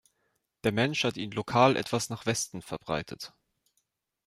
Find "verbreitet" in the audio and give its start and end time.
2.63-3.33